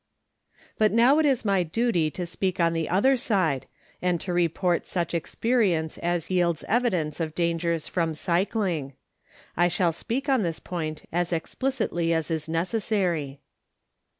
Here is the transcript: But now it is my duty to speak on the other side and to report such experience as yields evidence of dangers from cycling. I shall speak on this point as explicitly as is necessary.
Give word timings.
But 0.79 0.91
now 0.91 1.19
it 1.19 1.27
is 1.27 1.45
my 1.45 1.61
duty 1.61 2.09
to 2.09 2.25
speak 2.25 2.59
on 2.59 2.73
the 2.73 2.89
other 2.89 3.15
side 3.15 3.67
and 4.01 4.19
to 4.21 4.33
report 4.33 4.87
such 4.87 5.13
experience 5.13 5.99
as 5.99 6.31
yields 6.31 6.63
evidence 6.67 7.19
of 7.19 7.35
dangers 7.35 7.87
from 7.87 8.15
cycling. 8.15 8.93
I 9.55 9.67
shall 9.67 9.91
speak 9.91 10.27
on 10.27 10.41
this 10.41 10.59
point 10.59 11.03
as 11.11 11.31
explicitly 11.31 12.13
as 12.15 12.31
is 12.31 12.49
necessary. 12.49 13.41